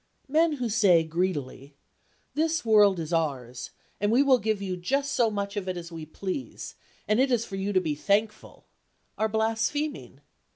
[0.27, 1.75] Men who say greedily,
[2.33, 3.69] "This world is ours,
[3.99, 6.73] and we will give you just so much of it as we please,
[7.07, 8.65] and it is for you to be thankful,"
[9.15, 10.21] are blaspheming.